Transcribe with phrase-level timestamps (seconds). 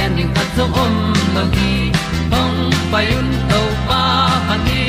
[0.00, 0.94] gen ding khat zo om
[1.34, 1.72] lo gi
[2.32, 2.58] hong
[2.92, 4.02] pai un to pa
[4.48, 4.82] pa ni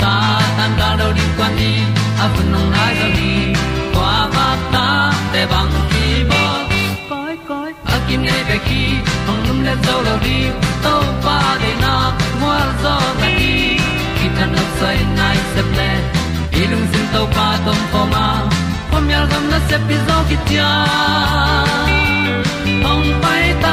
[0.00, 0.12] sa
[0.56, 1.72] tan da do di kwan ni
[2.24, 3.32] a bu nong nai zo ni
[3.94, 4.86] kwa ba ta
[5.32, 6.42] te bang ki bo
[7.10, 8.82] koi koi a kim nei be ki
[9.26, 10.38] hong lum le zo lo di
[10.84, 10.94] to
[11.24, 11.94] pa de na
[12.42, 13.54] mo zo ta ni
[14.18, 15.90] ki tan no sai nai se ple
[16.60, 18.26] ilung sin to pa tom pa ma.
[18.90, 20.70] Pom yal gam na se pi zo ki tia
[22.86, 23.72] hong pai ta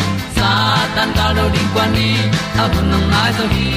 [0.95, 2.13] tan cao đâu đi qua đi
[2.57, 3.71] ta à vẫn nằm lại rồi đi.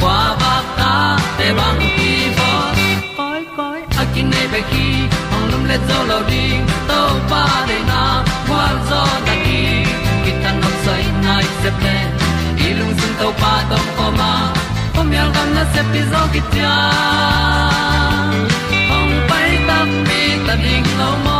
[0.00, 2.82] Qua bạc ta để băng đi vô
[3.16, 4.84] cõi cõi à akin này về khi
[5.32, 6.52] hồng lum lên dấu lâu đi.
[6.88, 9.84] Tàu pa để na, qua gió ta đi.
[10.24, 12.06] Khi ta nằm say nay sẽ lên
[12.56, 14.52] đi lung tung tàu pa tàu coma
[14.94, 16.62] hôm nay gần là sẽ đi gió kia
[18.90, 21.39] hồng bay ta đi ta đi lâu mơ.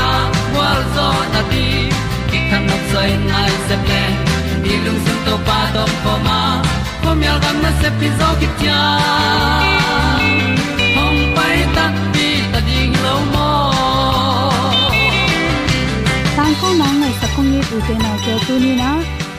[0.95, 1.65] zo na ti
[2.29, 4.01] ki kan nok sai nai se ple
[4.63, 6.39] ni lung sun to pa to pa ma.
[7.03, 8.81] Pom yal gam na se pi zo ki tia
[10.97, 13.49] hom pai ta ti ta ding lo mo
[16.35, 18.91] tang ko nang ngai sa kong ni u te na ke tu ni na.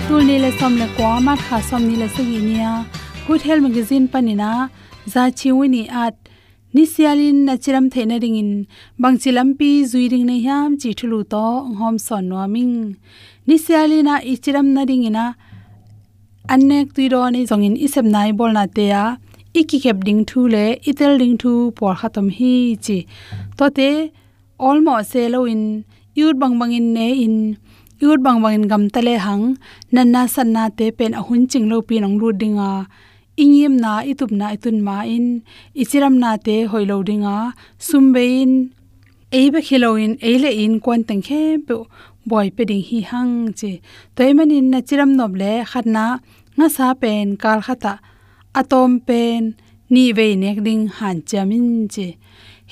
[0.06, 2.72] Tu ni le som le kwa ma kha som ni le se gi ni ya
[3.26, 4.48] good health magazine panina
[5.12, 6.16] za chi wi ni at
[6.74, 8.50] ni sialin na chiram theina ringin
[9.02, 11.44] bangchilam pi zui ring nei hiam chi thulu to
[11.78, 12.76] hom son no ming
[13.46, 15.24] ni sialina i chiram na ringina
[16.54, 19.02] annek tuiro ni zongin isem nai bol na te ya
[19.60, 22.54] iki khep ding thu le itel ding thu por khatam hi
[22.84, 22.98] chi
[23.58, 23.90] to te
[24.68, 25.62] almo se lo in
[26.18, 27.36] yut bang bang in ne in
[28.02, 29.44] yut bang bang in gam tale hang
[29.94, 32.70] nanna sanna te pen ahun ching lo pi nong ru dinga
[33.36, 35.42] ingiem na, itup na, itun ma in.
[35.74, 37.52] Ichiram na te, hoilo dinga.
[37.78, 38.72] Sumbe in.
[39.32, 41.74] Eibe khiloin eile in, kwan tang khe pe,
[42.26, 43.80] boy pe ding hi hang che.
[44.14, 46.20] Toimanin na chiram noble khatna
[46.56, 47.94] nga sa pen, kal khata.
[48.54, 49.56] Atom pen,
[49.88, 52.08] ni ve nek ding, han chamin che.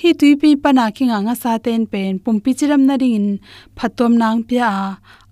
[0.01, 3.27] Hi tui pi pana kinga nga sa ten pen pumpi chiram na ring in
[3.77, 4.69] phatom nang pya.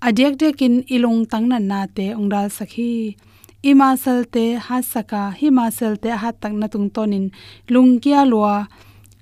[0.01, 3.17] Adek dek in ilong tang na na te, ongdal sakhi
[3.63, 7.31] imasal te ha saka himasal te ha tak na tung tonin,
[7.67, 8.67] lungkia lua,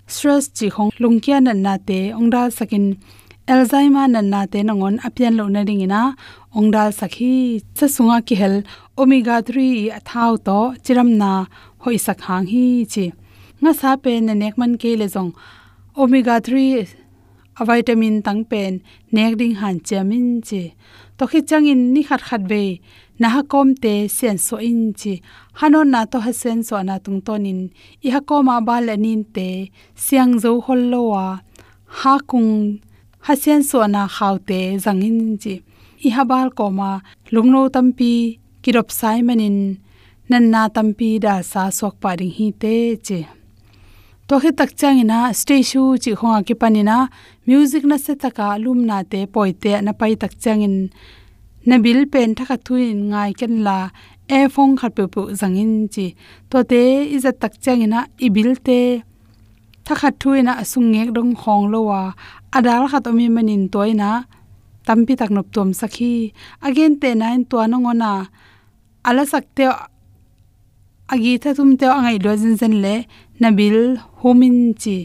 [0.07, 2.85] stress chi khong lungkia nan na te ongdal sakin,
[3.47, 6.01] alzheimer nan na te nongon apian lo na ring ina
[6.57, 7.33] ongdal sakhi
[7.77, 8.55] cha sunga ki hel
[9.01, 11.31] omega 3 athau to, chiram na,
[11.83, 13.05] hoi sakhang hi chi.
[13.61, 15.31] Nga sa pe na nek man ke le jong
[16.01, 16.85] omega 3
[17.59, 18.73] a vitamin tang pen
[19.15, 20.61] nek ding han chamin chi.
[21.17, 22.61] To khi changin ni khat khat be
[23.19, 25.13] na ha kom te sen so in chi.
[25.59, 27.59] Hanon na to ha sen so na tung tonin
[28.05, 29.47] i ha koma ba le nin te
[30.05, 31.25] siang zo hol lo wa.
[31.99, 32.51] Ha kung
[33.25, 35.55] ha sen so na khaw te zangin chi.
[36.07, 36.65] I ha bal ko
[37.75, 38.11] tam pi
[38.61, 39.57] ki rop sai manin
[40.29, 42.75] nan na tampi da sa sok pa ding hi te
[43.07, 43.19] chi.
[44.27, 45.73] To he tak chang ina stage
[46.03, 46.97] chi khonga ki panina
[47.47, 50.75] music na se taka lum na te poite na pai tak chang in
[51.67, 53.77] na bil pen thaka thuin ngai ken la
[54.37, 56.05] e phong khat pe pu zangin chi.
[56.49, 56.81] To te
[57.15, 58.79] iza tak chang ina, i bil te.
[59.85, 62.01] Thakha thuina asung ngek dong khong lo wa.
[62.57, 64.11] Adal khat omi manin toina
[64.85, 66.13] tampi tak nop tom sakhi
[66.67, 68.11] again te nine to na ngona
[69.07, 69.65] ala sakte
[71.13, 72.95] agi tha tum te angai lo jin zen le
[73.41, 73.77] nabil
[74.19, 74.97] humin chi.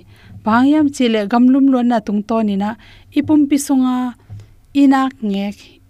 [0.44, 2.70] Bangyam chi le gamlum lo na tung to ni na
[3.19, 3.97] ipum pi sunga
[4.82, 5.81] inak ngek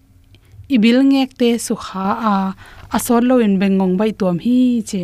[0.75, 2.35] ibil ngek te su kha a
[2.97, 4.59] asol lo in bengong bai tuam hi
[4.91, 5.03] che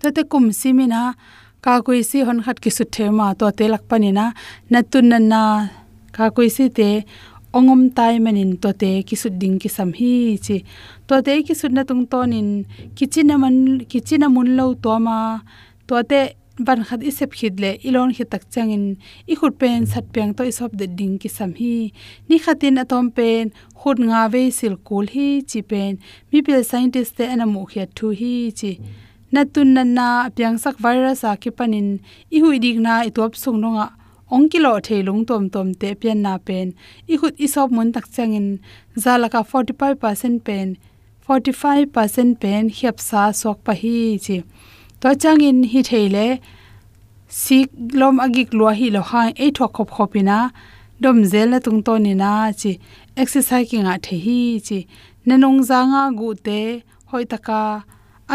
[0.00, 1.00] to te kum simina
[1.64, 4.24] ka koi si hon khat ki su the ma to te lak panina
[4.72, 4.78] na.
[4.90, 5.42] Tun na na,
[6.16, 6.88] ka koi si te
[7.56, 10.14] ongom tai manin to te ki su ding ki sam hi
[10.44, 10.56] chi.
[11.08, 12.48] To te ki su na tung tonin
[12.96, 13.56] kichina man
[13.90, 15.16] kichina mun lo to ma
[15.88, 16.20] to te
[16.58, 18.84] ban khat isep khit le ilon hi tak changin.
[19.32, 21.92] I khut pen sat peng to isop de ding ki sam hi.
[22.28, 23.50] Ni khatin atom pen.
[23.80, 25.92] Khut nga ve sil kul hi chi pen.
[26.30, 28.72] Mi pel scientist te anamu khia thu hi chi.
[29.32, 31.88] Na tun na na piang sak virus a ki panin.
[32.36, 33.86] I hui dik na i top sung no nga
[34.34, 36.66] ong kilo thailung tom tom te pian na pen.
[37.12, 38.46] I khut i sop mun tak changin.
[39.02, 40.76] Zalaka 45% pen.
[41.26, 44.36] 45% pen hiap sa sok pa hi chi
[45.04, 46.40] to changin hi theile,
[47.28, 50.36] sik lom agik lua hi lo ha e thok khop khopina,
[50.98, 52.30] dom zel na tung to ni na
[52.60, 52.70] chi
[53.22, 54.78] exercise ki nga the hi, chi
[55.26, 56.60] nanong zanga gu te,
[57.10, 57.58] hoi taka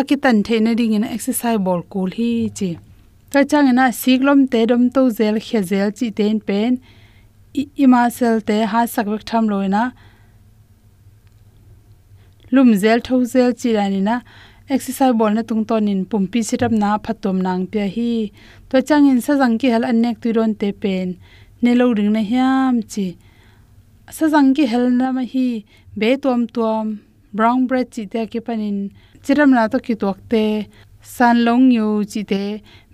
[0.01, 2.29] akitan theina ding in exercise bol kul hi,
[2.59, 2.69] chi
[3.31, 6.77] ta changena siklom te, dom to zel khe zel, chi ten pen
[7.85, 9.83] ima sel te, ha sakwek tham loina
[12.51, 14.19] lum zel thau zel, chi rani na
[14.69, 18.31] exercise bol na tung ton in pumpi sitam na phatom nang pe hi.
[18.69, 21.17] To chang in sa jang ki hal anek tu ron te pen.
[21.61, 23.07] Ne lo ring na hiam chi.
[24.17, 25.65] Sa jang ki hel na ma hi.
[25.99, 27.01] Be tom tom
[27.33, 28.77] brown bread chi te ki panin
[29.23, 30.45] chiram na to ki tok te.
[31.01, 32.43] San long yu chi te.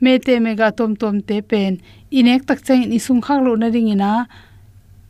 [0.02, 1.82] Me te me ga tom tom te pen.
[2.20, 4.14] Inek tak chang in sung khak lo na ring ina.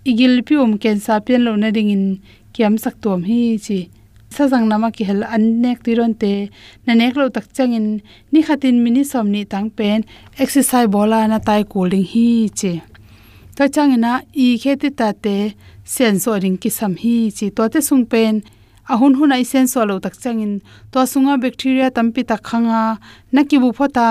[0.10, 2.06] Igil pi ken sa pen lo na ring in
[2.54, 3.80] kiam sak tom hi chi
[4.36, 6.50] sajang nama ki hel an nek tiron te.
[6.86, 7.88] Na nek lo tak changin
[8.32, 10.04] ni khatin mini som ni tang pen
[10.44, 12.28] exercise bola na tai cooling hi
[12.60, 12.74] che
[13.56, 14.12] ta changina
[14.46, 15.38] i kheti ta te
[15.96, 17.48] sensor ring ki sam hi chi.
[17.56, 18.44] To te sung pen,
[18.92, 20.54] ahun hun ai sensor lo tak changin
[20.92, 22.84] to sunga bacteria tampi ta khanga,
[23.34, 24.08] na ki bu phota.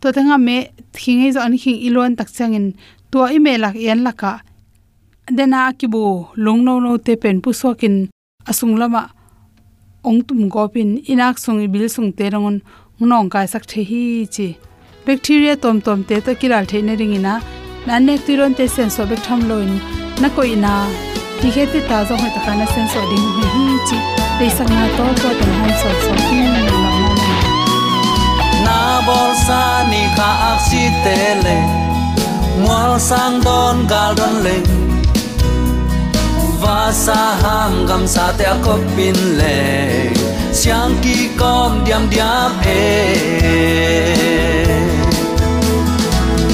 [0.00, 0.56] To nga me
[0.94, 2.66] thingai zo an khing ilon tak changin
[3.10, 4.32] to i me lak yan laka.
[5.36, 6.02] Dena ki bu
[6.44, 7.96] long no no te pen pu sokin
[8.50, 9.15] asung lama
[10.08, 12.56] ong tum gopin inak sung i bil sung te rongon
[13.10, 14.02] nong kai sak the hi
[14.34, 14.48] chi.
[15.06, 17.34] Bacteria tom tom te to kiral the ne ring ina.
[17.86, 19.72] Nan nek tiron te sen so bek tham loin.
[20.20, 20.74] Na ko ina.
[21.40, 23.98] Ti he te ta zo ha ta kana sen so ding hi hi chi.
[24.38, 26.78] Te sang na to to tan han so so ki na na
[27.18, 27.26] na
[28.66, 29.60] na bol sa
[29.90, 31.58] ni kha ak si te le.
[32.62, 34.85] Mual sang don gal don leng
[36.66, 39.58] va sa ham gam sa te ko pin le.
[40.58, 42.84] Siang ki kom diam diam e.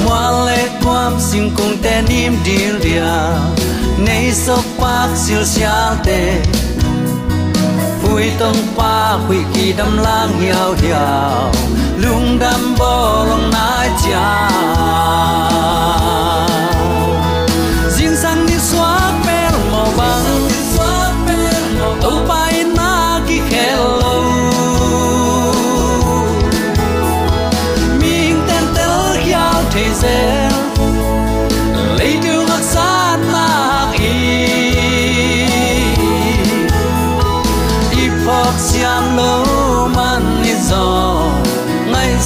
[0.02, 3.14] Mua le kwam sim kung te nim dil dia.
[4.06, 5.76] Nei so pak sil sia
[6.06, 6.22] te.
[8.02, 8.94] Hui tông pa
[9.26, 11.52] hui ki đâm lang hiao hiao.
[12.02, 12.94] Lung đâm bo
[13.28, 13.70] long na
[14.04, 14.28] cha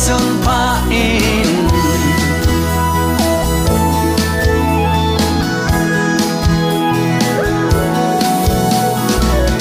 [0.07, 1.51] sung pa in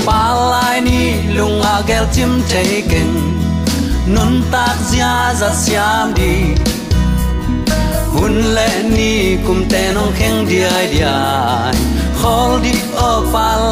[0.06, 1.02] Palai ni
[1.38, 3.10] lung agel tim taken
[4.06, 6.54] Nun tak zia za siam di.
[8.14, 11.78] Hun le ni kum te nong kheng di ai di ai
[12.22, 12.76] Khol di
[13.10, 13.65] o palai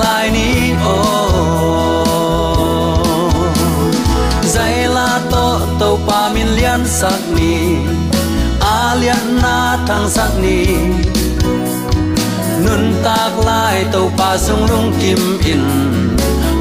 [7.02, 7.54] min ni
[8.62, 8.94] a
[9.42, 9.58] na
[9.88, 10.60] thang sak ni
[12.64, 15.22] nun tak lai tàu pa sung lung kim
[15.52, 15.64] in,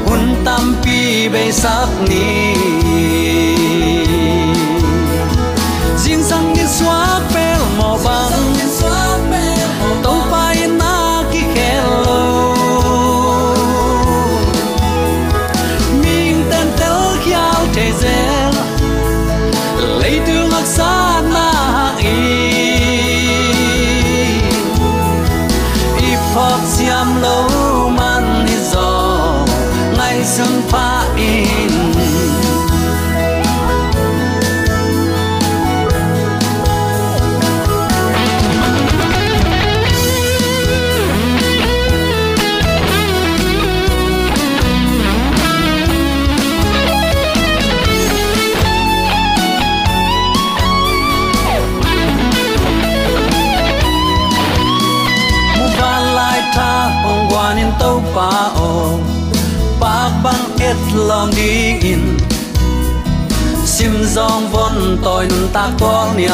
[0.05, 2.53] hun tam pi be sak ni
[8.23, 8.52] lom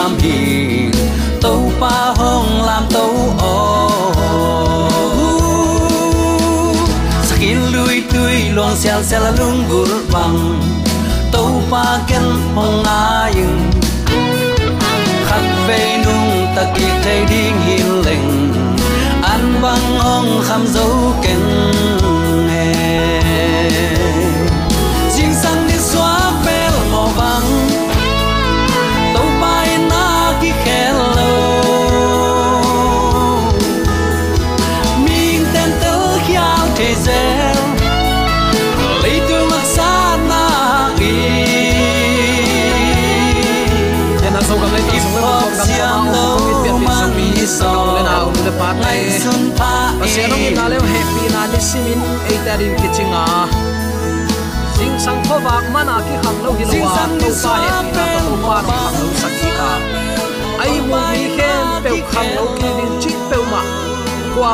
[0.09, 0.91] quang niệm
[1.41, 3.79] tâu pa hong làm tâu ô
[7.23, 10.61] skin lui tui long sel sel lung gur bang
[11.31, 12.23] tâu pa ken
[12.55, 13.71] hong ayung
[15.25, 17.48] khắc về nung ta kỳ thấy đi.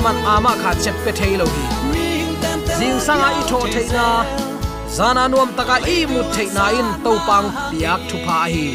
[0.06, 1.66] Man ama kha chep pe thei lo hi.
[2.78, 4.08] Sing sang a i tho thei na.
[4.98, 8.66] Zana nuam taka i mu thei na in to pang piak thu pha hi.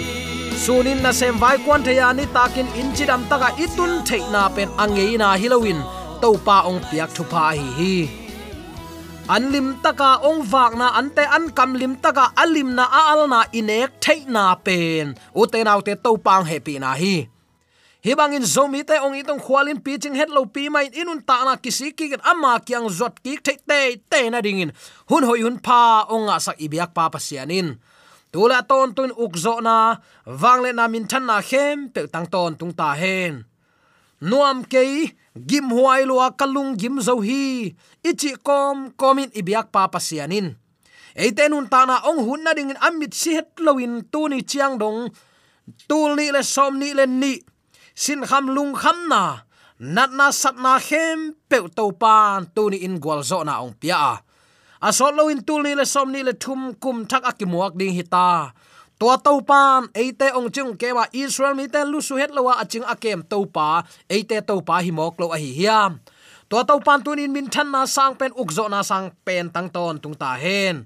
[0.63, 5.13] Sunin na sem vai kwan thaya ni takin inchidam taka itun thei na pen angei
[5.23, 5.81] na hilowin
[6.23, 7.95] to pa ong piak thu pa hi hi.
[9.35, 13.41] An lim taka ong vak na ante an kam lim taka alim na al na
[13.59, 15.07] inek thei na pen.
[15.41, 17.17] U te nau te to pang happy na hi
[18.01, 21.93] hibangin zomi te ong itong khwalin pitching het lo pi mai inun ta na kisi
[21.93, 23.81] ki get ama kyang zot ki the te
[24.11, 24.73] te na dingin
[25.11, 27.77] hun hoi hun pa ong a sak ibyak pa pasianin
[28.33, 32.73] tula ton tun ukzo na wangle na min than na khem, pe tang ton tung
[32.73, 33.45] ta hen.
[34.21, 37.75] Nuam ke gim huai lua kalung gim zo hi.
[38.05, 40.57] Ichi kom komin ibyak pa pasianin
[41.17, 45.11] eitenun tana ong hun na dingin amit si het loin tu ni chiang dong.
[45.89, 47.35] Tul ni le som ni le ni
[48.01, 49.25] sin kham lung kham na.
[49.81, 53.77] Nat na sat na khem pe to pan tu ni in gwal zo na ong
[53.81, 54.25] pia.
[54.81, 57.93] A so lo in tul ni le som ni le thum kum thak akimuak ding
[57.93, 58.57] hita
[59.01, 62.61] tua to pan eite ong chung ke wa israel, mi te lu su het lawa
[62.61, 66.01] aching akem to pa eite to pa hi mok lo a hi hiam.
[66.49, 69.97] Tua to pan tunin min than na sang pen ukzo na sang pen tang ton
[70.01, 70.85] tung ta hen.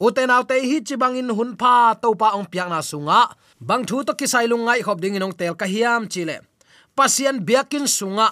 [0.00, 3.28] Uten autte hi chibang in hun pha to pa ong piak na sunga.
[3.60, 6.49] Bang thu to kisai lungai khop ding inong tel ka hiam chile
[6.96, 8.28] pasian biakin sunga,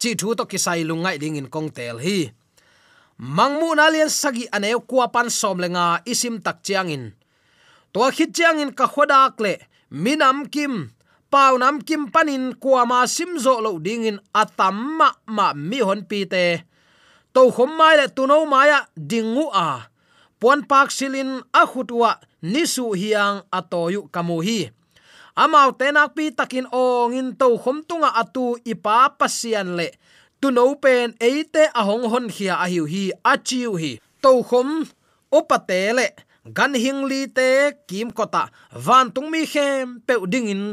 [0.00, 2.32] chi thu to kisai lungai ding in kong tel hi.
[3.18, 7.04] Mangmu na lian sagi aneu kwa pan som lenga isim tak chiang in
[7.92, 10.90] to khit chiang in ka khoda kle minam kim,
[11.30, 16.02] pau nam kim panin kuama sim zo lo ding in atam ma ma mi hon
[16.08, 16.64] pi te.
[17.34, 19.88] To khom mai le tu no maya dingu a.
[20.40, 24.58] Pon pak silin a khutwa nisu hiang atoyu kamu hi
[25.36, 29.88] amau tenak pi takin ong in to khom tunga atu ipa pasian le.
[30.40, 33.92] Tu no pen eite ahong hon khia a hiu hi a chiu hi.
[34.22, 34.68] To khom
[35.30, 36.08] opate le.
[36.56, 38.50] Gan hing li te, kim kota.
[38.74, 40.64] Van tung mi khem pe ding in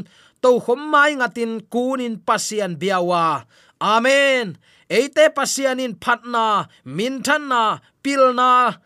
[0.42, 3.46] to khom mai ngatin kunin pasian biawa.
[3.80, 4.58] Amen.
[4.89, 8.82] Eite pasianin phatna, min thanna, pilna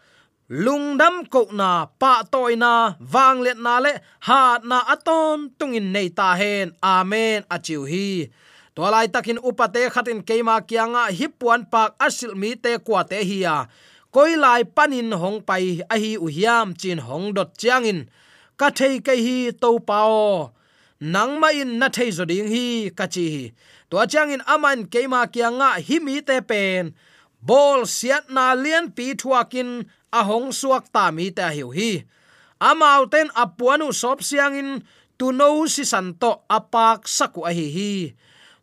[0.50, 3.94] lungdam ko na pa toy na wang let na le
[4.28, 8.28] ha na aton tungin nei ta hen amen achiu hi.
[8.76, 13.70] Tolai takin upate khatin keima kianga hipuan pak asil mi te kwate hiya
[14.14, 18.10] koilai panin hong pai a hi u hiam, chin hong dot chiangin
[18.58, 20.54] ka thei ke hi, to pao
[21.00, 23.54] nang ma in na thei zo ding hi, ka chi
[23.90, 26.94] to chiangin aman keima kianga hi mi te pen.
[27.44, 29.70] Bol siat na lian pi thuakin
[30.13, 32.05] ahong suak ta mi ta hiu hi.
[32.62, 34.86] Amau ten apuanu sop siangin,
[35.17, 37.93] tu no si santo apak saku a hi hi.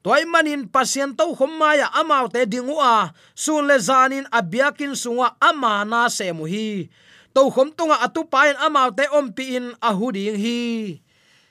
[0.00, 5.84] Toy manin pasien to khomaya amau te dingu a sun le zanin abiakin sunga ama
[5.84, 6.88] na se mu hi.
[7.36, 10.60] To khom tunga atu pain amau te om pi in ahuding hi.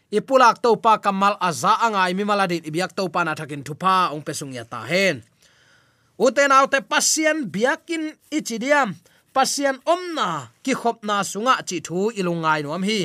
[0.10, 4.26] Ipulak to pa kamal aza angai mi maladi ibyak to pa na thakin thupa, ong
[4.26, 5.22] pesung ya ta hen.
[6.18, 8.98] Uten autte pasien biakin ichidiam
[9.36, 10.30] pasian omna
[10.64, 13.00] ki khopna sunga chi thu ilungai nom hi.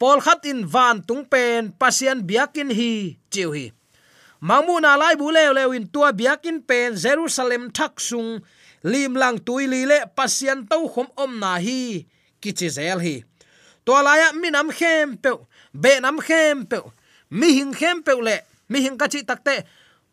[0.00, 2.92] Pol khat in van tung pen pasian biakin hi,
[3.32, 3.66] chiu hi.
[4.40, 8.40] Mamu na lai bu le le in tua biakin pen, jerusalem thak sung,
[8.82, 12.06] lim lang tui li le pasian to khom om na hi
[12.40, 13.22] chi zel hi.
[13.84, 15.30] To laya minam khem pe
[15.74, 16.78] be nam khem pe
[17.30, 18.36] mi hing khem pe le,
[18.68, 19.64] mi hing ka chi takte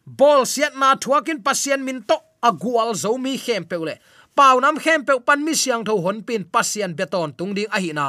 [0.06, 3.96] bol siat na thuakin pasian min to agual zo mi khem pe le
[4.38, 7.82] pau nam khem pe pan mi siang tho hon pin pasian beton tung ding a
[7.84, 8.08] hi na,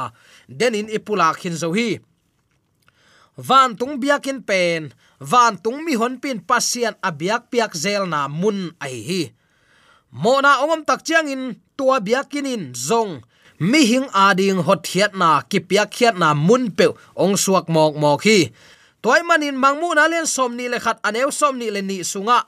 [0.59, 1.89] denin ipula khin zo hi.
[3.47, 4.93] Van tung biakin pen,
[5.31, 9.23] van tung mi hon pin pasian abiak piak zel na mun ai hi
[10.09, 11.43] mo na ongom tak chiang in,
[11.77, 13.21] tua biakin in zong,
[13.61, 17.93] mi hing ading hot hiat na, ki piak hiat na mun pe ong suak mok
[17.97, 18.49] mok hi.
[18.99, 22.43] Toy manin mangmu na len som ni le khat anew som ni le ni sunga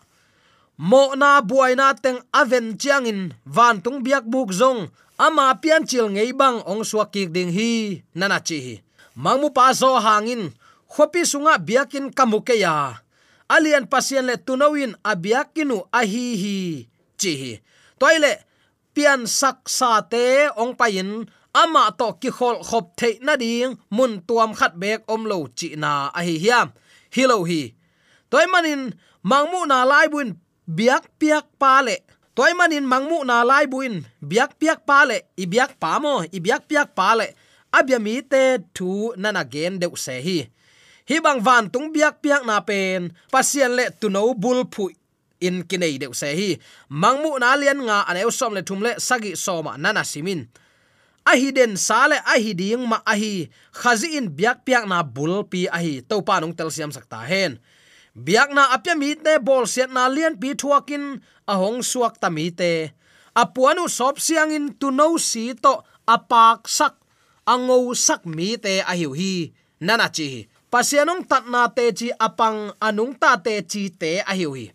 [0.82, 4.89] mo na buai na teng aven chiang in van tung biak buk zong.
[5.22, 8.76] Ama pian chil ngei bang ong suak kik ding hi, nana chi hi.
[9.13, 10.50] Mangmu pa zo hangin
[10.89, 12.98] khopi sunga biakin kamuke ya.
[13.46, 16.58] Alian pasien le tunawin abiakinu ahi hi
[17.13, 17.52] chi hi.
[18.02, 18.41] Toile
[18.98, 24.26] pian sak sa te ong payin ama to ki khol khop the na ding, mun
[24.26, 26.74] tuam khat bek om lo chi na ahi hiam.
[27.13, 27.78] Hi lo hi.
[28.34, 30.34] Toy manin mangmu na lai buin
[30.67, 32.06] biak piak pale.
[32.32, 34.06] Toy manin mangmu na lai buin.
[34.24, 35.34] Biak piak pale.
[35.36, 36.24] I biak pa mo.
[36.24, 37.36] I biak piak pale.
[37.71, 40.39] Abya mi te thu nana gen deu se hi.
[41.08, 43.12] Hi bang van tung biak piak na pen.
[43.32, 44.91] Pasien le tu no bul phu
[45.39, 46.50] in kinai deu se hi.
[46.91, 50.47] Mangmu na lian nga aneu som le thum le sagi soma nana simin.
[51.21, 53.50] Ahiden den sale a ding ma ahi.
[53.71, 56.02] Khazi in biak piak na bul pi ahi.
[56.02, 57.60] Hi to pa nong tel siam sakta hen
[58.15, 62.30] biak na apya mi te bol set na lian pi thuakin a hong suak ta
[62.30, 62.91] mi te
[63.36, 67.02] apuanu sop siang in tu no si to apak sak
[67.45, 69.54] ango sak mi te a hiu hi.
[69.82, 74.54] Nana chi, pasianong tat na te chi apang, anung ta te chi te a hiu
[74.54, 74.69] hi.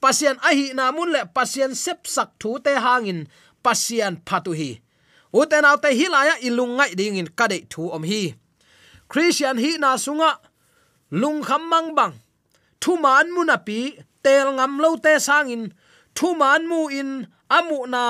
[0.00, 3.28] Pasian a hi na mun le pasian sep sak thu te hangin,
[3.64, 4.80] pasian phatu hi.
[5.36, 8.32] Uten autte hilaya ilungai ding in kade thu om hi.
[9.12, 10.40] Christian hi na sunga,
[11.10, 12.14] lung kham mang bang
[12.86, 15.74] thu man mu na pi tel ngam lo te sangin
[16.14, 18.04] thu man mu in, amu na,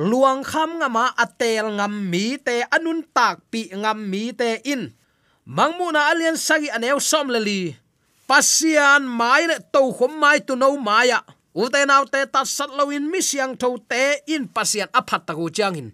[0.00, 4.96] luang kham ngama atel ngam mi te anun tak pi ngam mi te in.
[5.44, 7.76] Mangmu na alian sagi aneu som leli
[8.24, 11.20] pasian mai le to khom mai tu no maya
[11.52, 15.32] ute naw te ta sat lo in mi siang tho te in pasian aphat ta
[15.36, 15.88] gu chang in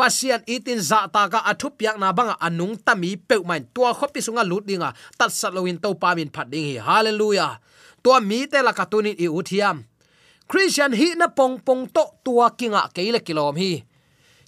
[0.00, 3.68] pasian itin za ta ka athup yak na banga anung tami peu main.
[3.74, 4.96] Tua khopi sunga lut dinga.
[5.20, 6.76] Tat sat loin to pa min phat ding hi.
[6.80, 7.60] Hallelujah.
[8.00, 9.84] Tua mi te la katunin i uthiam
[10.50, 13.84] christian hi na pong pong to tua kinga keile kilom hi.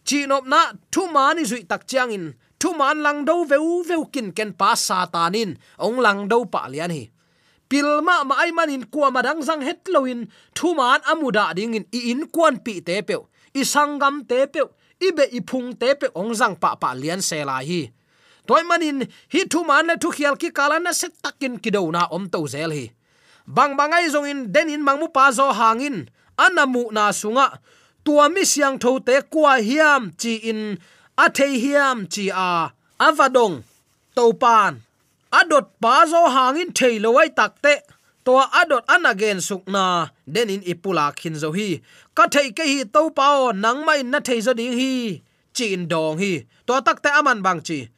[0.09, 0.61] Chinop na
[0.91, 2.25] thu mani zui tak chiang in.
[2.61, 6.91] Thu man lang do veu veu kin ken pa satanin ong lang do pa lian
[6.97, 7.05] hi.
[7.71, 11.85] Pilma ma ai manin kwa madang zang het loin thu man amuda ding in.
[11.95, 13.15] I in kwan pi te pe
[13.55, 14.61] i sangam te pe
[15.09, 17.83] ibe ipung te pe ong zang pa pa lian se la hi.
[18.47, 20.93] Toy manin, hi thu man le thu khial ki kala na
[21.25, 22.91] takin ki na om to zel hi.
[23.47, 27.59] Bang bangai zong in, den in mangmu pa zo hangin anamu na sunga
[28.05, 30.79] tua mi siang tho te kwa hiam chi in,
[31.19, 32.73] a thei hiam chi a.
[33.07, 33.63] Avadong
[34.15, 34.75] topan
[35.33, 37.75] adot pa zo hangin thei lowai takte
[38.25, 41.83] to adot anagen sukna denin ipula khin zo hi.
[42.17, 45.23] Ka thei ke hi to pao, nang mai na thei zo ding hi.
[45.57, 46.47] Chin dong hi.
[46.67, 47.91] To takte aman bang chi.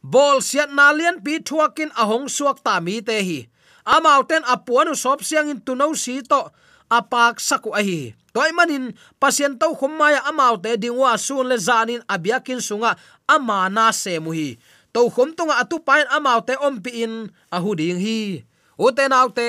[0.00, 3.38] Bol siat na lian pi thuakin ahong suak ta mi te hi.
[3.84, 6.52] Amauten apuanu sop siang in tuno si to
[6.88, 8.14] apak saku ahi hi.
[8.30, 12.94] Toy manin, pasien to khumaya amau te dingwa sun le zanin abyakin sunga
[13.26, 14.54] ama na se mu hi.
[14.94, 18.46] To khum tunga atu pain amau te ompi in ahuding hi
[18.80, 19.48] o te nau te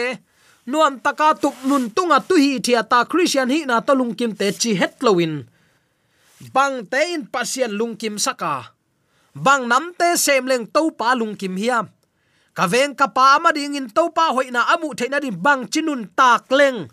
[0.72, 4.48] nuam taka tup nun tunga tu hi thia ta christian hi na to lungkim te
[4.62, 5.34] chi het lowin.
[6.56, 8.56] Bang te in pasien lungkim saka.
[9.46, 11.88] Bang nam te sem leng to pa lungkim hiam
[12.58, 16.02] ka veng ka pa ma ding in to pa hoina amu theina din bang chinun
[16.20, 16.92] tak leng.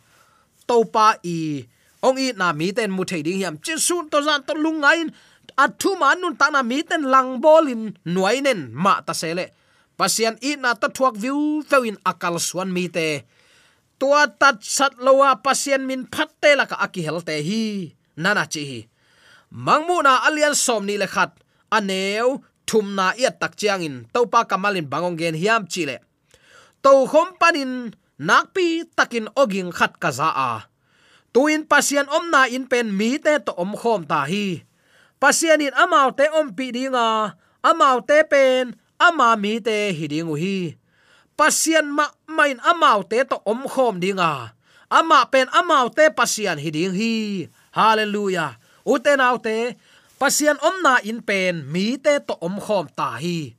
[0.68, 1.66] To pa i.
[2.06, 3.58] Ong i na mi ten mu thei ding hiam.
[3.64, 5.10] Chi sun to zan to lungain
[5.80, 7.82] thu ma nun ta na mi ten lang bolin
[8.14, 9.57] nuainen ma ta sele
[9.98, 13.26] pasian i na ta thuak view in akal suan mi te.
[13.98, 17.92] Tua tat sat lowa pasian min phatte la ka aki helte hi.
[18.16, 18.80] Nana chi hi.
[19.50, 21.34] Mangmu na alian som ni le khat.
[21.74, 23.96] Aneu thum na ia tak chiang in.
[24.14, 25.96] Topa kamalin bangong gen hiam chi le,
[26.84, 30.52] to khom panin nakpi takin oging khat kaza a.
[31.32, 34.62] Tuin pasian omna in pen mi te to om khom ta hi.
[35.18, 37.34] Pasian in amau te om pi dinga
[37.64, 40.76] amau te pen ama mi te hidingu hi
[41.38, 44.52] pasian ma, main amau te to om khom dinga.
[44.90, 48.58] Ama pen amau te pasian hiding hi hallelujah.
[48.82, 49.78] Uten autte
[50.18, 53.54] pasian omna in pen mi te to om khom ta hi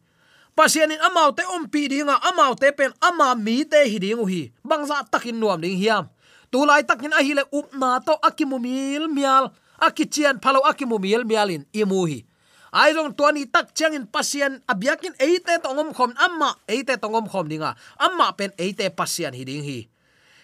[0.59, 4.41] pasian in amau te om pi dinga amau te pen ama mi te hidingu hi
[4.59, 6.11] bangza takin nuam ding hiam.
[6.51, 9.53] Tu lai takin a hi le up na to akimumil mial.
[9.79, 12.25] Akichian phalo akimumil mialin imuhi
[12.69, 14.61] ai rong tuani tak chang in pasian.
[14.69, 17.73] Abyakin eite tongom khom, amma eite tongom khom dinga.
[17.97, 19.89] Amma pen eite pasian hi ding hi.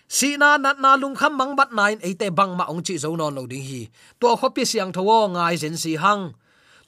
[0.06, 3.14] Si na na na lung kham mang bat nine eite bang ma ong chi zo
[3.14, 3.90] non lo ding hi.
[4.22, 6.34] To khopi siang thawo ngai zen si hang.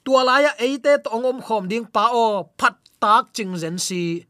[0.04, 4.22] Tua la ya eite tongom khom ding pa o, phat tak ching zen si.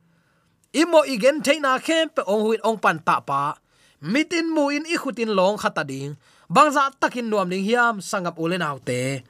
[0.73, 3.57] Imo igen theina khem pe ong huin ong pan ta pa.
[4.05, 6.17] Mitin mu in i khutin long khata ding.
[6.49, 9.21] Bangza takin nuam ding hiam, sangap ulen autte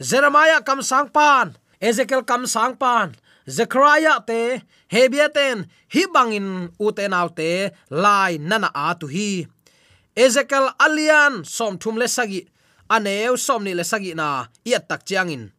[0.00, 3.12] jeremiah kam sang pan, ezekiel kam sang pan,
[3.48, 9.46] zechariah te hebiaten hi bangin uten autte lai nana a tu hi.
[10.16, 12.48] Ezekiel alian som thum le sagi,
[12.88, 15.52] aneu som ni le sagi na, Iat tak chiangin.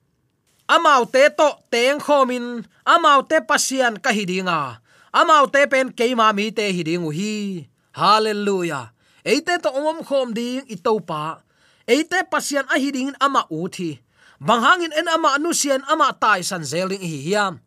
[0.69, 4.79] Amau te to teng khomin, amau te pasian ka hidinga,
[5.11, 7.67] amau te pen keima mi te hidingu hi.
[7.93, 8.93] Hallelujah.
[9.23, 11.39] Eite to omom khom ding itopa
[11.87, 14.02] eite pasian a hiding ama uthi
[14.43, 17.59] thi banghangin en ama nu sian ama tai san zeling hi hiam.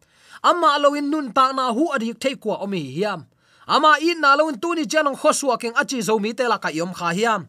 [0.43, 3.25] Ama loin nun ta na hu adik thei kwa omi hiam.
[3.67, 6.69] Ama in na loin tu ni janong khosua keng achi zo mi te la ka
[6.69, 7.49] yom kha hiam.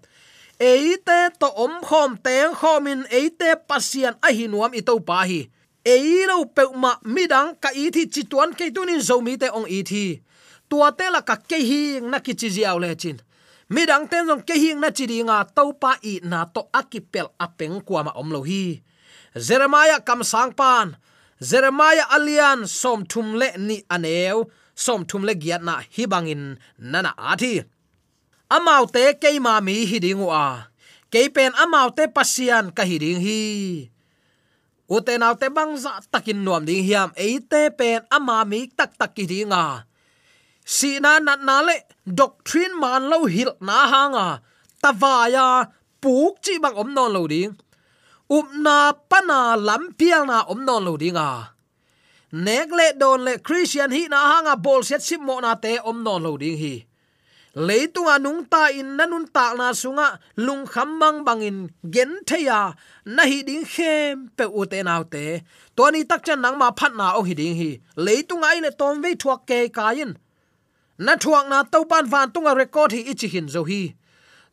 [0.59, 5.49] Eite to om khom teng khomin, eite pasian a hinuam i to pa hi.
[5.85, 9.83] Eiro pe ma midang ka i thi chituan ke tunin zo mi te ong i
[9.83, 10.21] thi.
[10.69, 13.19] Tua te la ka ke hi na ki chi jiaw le chin.
[13.69, 17.27] Midang ten jong ke hi na chi ri nga to pa i na to akipel
[17.37, 18.81] apeng kwa ma om lo hi
[19.39, 20.97] jeremiah kam sang pan.
[21.37, 27.13] Jeremiah alian som thum le ni aneu, som thum le giat na hi bangin nana
[27.13, 27.61] athi.
[28.49, 30.71] Amau te keima mi hidingu a
[31.13, 33.41] keipen amau te pasian ka hiding hi.
[34.89, 39.27] Uten au te bangza takin nuam ding hiam eite pen ama mi tak tak ki
[39.27, 39.87] dinga
[40.67, 44.27] si na na na le, doctrine man lo hil na hanga.
[44.83, 45.71] Tawaya
[46.03, 47.55] puk chi bang om non lo ding
[48.29, 51.53] upna pana lampial na om non lo dinga.
[52.31, 56.03] Nek le don le christian hi na hanga bol set sim mo na te om
[56.03, 56.85] non lo ding hi.
[57.57, 63.41] Leitunga nung ta in nanun ta na sunga, lung khambang bangin gen theya na hi
[63.41, 65.41] ding khem pe u te nau te.
[65.75, 67.79] To ni tak chan nang ma phat na o hi ding hi.
[67.95, 70.17] Leitunga ile tom ve thuak ke kain
[70.99, 73.95] na thuak na to pan van tunga record hi ichi hin zo hi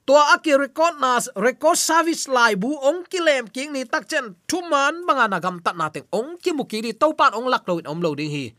[0.05, 5.09] tua aki record nas record service lai bu ong kilem king ni tak chen thuman
[5.09, 7.64] banga na gam tat na te ong ki mu ki ri to pan ong lak
[7.64, 8.53] lo om lo ding hi.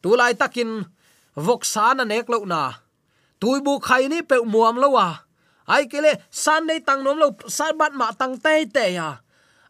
[0.00, 0.88] Tu lai takin
[1.36, 2.80] vok sa na nek lo na.
[3.36, 5.28] Tui bu khai ni pe muam lo wa.
[5.68, 9.20] Ai kele san nei tang nom lo, san bat ma tang te te ya.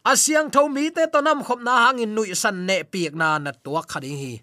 [0.07, 3.51] Asiang tho mi te to nam khop na hangin nui san ne piek na na
[3.51, 4.33] tua khading hi.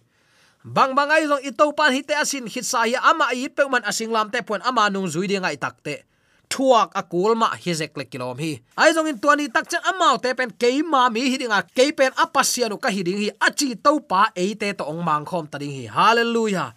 [0.69, 3.65] Bang bang ai zong ito pan hi te asin hit sa hi ama i pe
[3.73, 6.08] man asing lam te pon ama nung zui ding ai tak te
[6.49, 10.33] thuak akul ma hizek le kilom hi ai zong in tuani tak chen amau te
[10.33, 14.01] pen ke ma mi hi dinga ke pen apasianu ka hi ding hi achi to
[14.11, 15.85] pa e te to ong mang khom ta ding hi.
[15.87, 16.73] Hallelujah.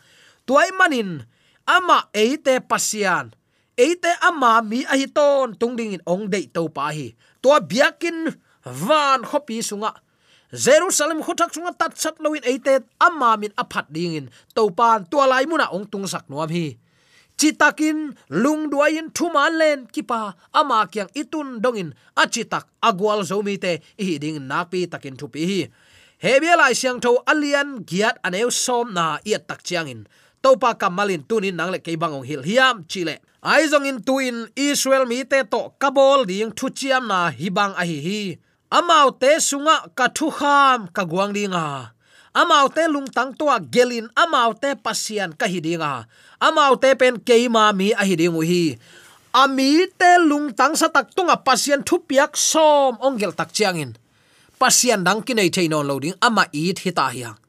[0.45, 1.23] Tuai manin
[1.65, 3.31] ama eite pasian.
[3.79, 7.15] Eite ama mi a hi ton, tung ding in ong dei to pa hi.
[7.41, 8.35] To biakin
[8.67, 9.95] van khopi sunga.
[10.51, 14.25] Jerusalem khothak sunga tat sat loin eite ama min aphat ding in.
[14.55, 16.75] To pan to lai muna ong tung sak nuam hi
[17.39, 24.17] chitakin lung duain thuma len kipa ama kyang itun dongin achitak agwal zomi te hi
[24.17, 25.61] ding nakpi takin thupi hi.
[26.21, 30.05] Hebia lai siang tho alian giat aneu som na iat tak chiangin.
[30.41, 33.21] Topa kamalin tunin nangle keibangong hil hiam chile.
[33.41, 37.97] Aizong in tuin israel mi te to kabol ding thu chiam na hibang a hi
[38.05, 38.21] hi.
[38.69, 41.97] Amau te sunga ka thu kham ka guang dinga
[42.33, 46.07] amau te lung tang tua gelin amau te pasian ka hidinga.
[46.41, 48.79] Amau te pen keima mi a hidingu hi.
[49.31, 53.95] Ami te lung tang sa tak tunga pasian thupiak som ongel tak chiangin.
[54.59, 57.41] Pasian dang kinai thainon loading, ama it hita hiang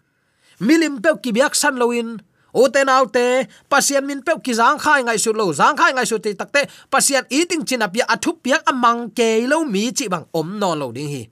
[0.62, 2.22] milim pe ki biak san loin.
[2.52, 5.92] O te nau te, pasian min pe ki jang khai ngai su lo jang khai
[5.96, 10.26] ngai su te takte pasian eating chinapia athu piak amang ke lo mi chi bang
[10.32, 11.22] om no loading hi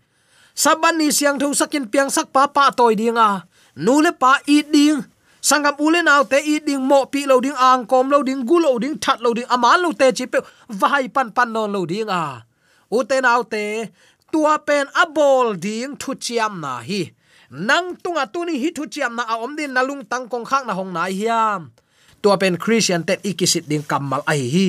[0.54, 4.62] saban ni siang thu sakin piang sak pa pa toy dinga nu le pa i
[4.62, 5.00] ding.
[5.40, 8.60] Sangam ule naw te i ding, mo pi lo ding, ang kom lo ding, gu
[8.60, 11.88] lo ding, that lo ding, ama lo te chi pe, vai pan pan non lo
[11.88, 12.44] ding a.
[12.92, 13.88] U te naw te,
[14.28, 17.08] tua pen abol ding, thu chiam na hi.
[17.50, 20.76] Nang tunga tuni hi thu chiam na a om din nalung tang kong khak na
[20.76, 21.72] hong nai hiam.
[22.20, 24.68] Tua pen christian te ikisit ding kamal ai hi.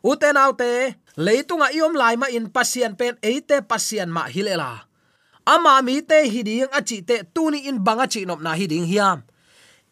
[0.00, 4.85] Uten te leitunga iom lai ma in pasian pen eite pasian ma hilela
[5.46, 9.22] ama mi te hiding achi te tuni in banga chi nop na hiding hiam.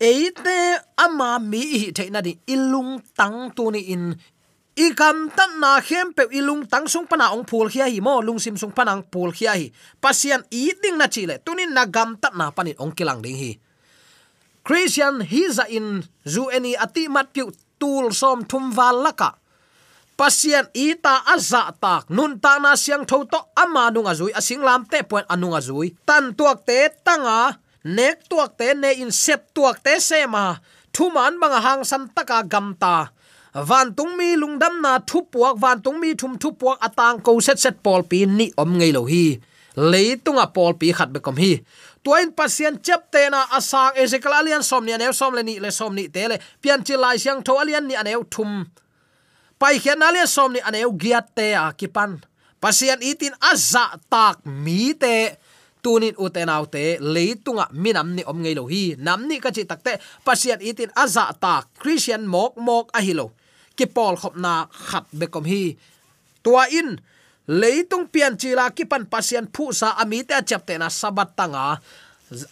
[0.00, 4.18] Eite ama mi hi the na di ilung tang tuni in.
[4.74, 8.18] I kam tan na khem pe ilung tang sung pana ong phul khia hi mo,
[8.18, 9.70] lung sim sung panang phul khia hi.
[10.02, 13.54] Pasian i ding na chile tunin na gam tat na panit ong kilang ding hi.
[14.66, 19.38] Christian hi za in zu any ati mat piu tul som thum wal laka
[20.16, 22.11] pasian ita aza tak.
[22.11, 24.33] Nun ta na siang tho to ama nunga zui.
[24.35, 25.94] Asing lam te point anunga zui.
[26.07, 30.61] Tan tuak te tanga, nek tuak te, ne in sep tuak te sema
[30.94, 33.11] thuman banga hang san taka gamta
[33.55, 37.38] van tung mi lungdam na thu puak, van tung mi thum thu puak atang ko
[37.38, 39.38] set set pol pi ni om ngei lo hi.
[39.77, 41.62] Leitunga pol pi khat be kom hi.
[42.05, 45.70] Tuain pasien chep te na asang ezekiel alian som ni anew som le ni le,
[45.70, 46.38] som ni te le.
[46.62, 48.66] Pian chi lai siang tho alian ni anew thum
[49.64, 52.20] pai khian alian som ni anew giat te a kipan
[52.61, 55.40] pasien itin azza tak mi te.
[55.81, 58.92] Tunin utenaw te leitunga minam ni om ngei lo hi.
[59.00, 63.33] Nam ni ka chi takte pasien itin azza tak christian mok mok a hilo
[63.77, 65.77] ki pol khop na khat be kom hi.
[66.44, 67.00] Tua in,
[67.48, 71.81] leitung pian chila ki pan pasien phu sa ami te chapte na sabat tanga.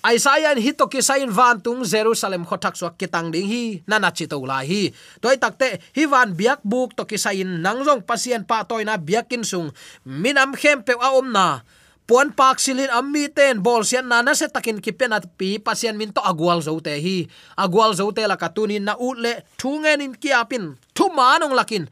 [0.07, 4.39] Isaiah hi to kisain van tung Jerusalem khothak so kitang ding hi, nana chi to
[4.39, 4.83] lai hi.
[5.19, 9.43] Toy takte hi van biak buk to kisain nangrong nangjong pasien pa toy na biakin
[9.43, 9.75] sung.
[10.07, 11.67] Minam khem pe a om na.
[12.03, 16.11] Puan pak silin ammi ten, bol sian nana se takin kipen at pi, pasien min
[16.11, 17.31] to agwal zo te hi.
[17.55, 21.87] Agwal zo te la katunin na utle thungen in kiapin thu manong lakin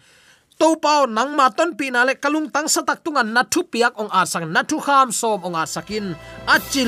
[0.61, 3.61] to pao nang ma ton pi na le kalung tang sa tak tunga na thu
[3.73, 6.07] piak ong asang sang na thu kham som ong a sakin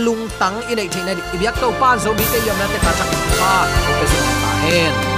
[0.05, 2.93] lung tang inai thina di ibyak to pa zo bi te yom na te ka
[2.99, 3.09] chak
[3.41, 3.55] pa.
[3.89, 5.12] O pe zo ta hen